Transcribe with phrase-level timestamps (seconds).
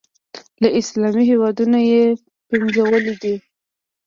[0.61, 2.03] له اسلامي هېوادونو یې
[2.49, 3.35] پنځولي دي.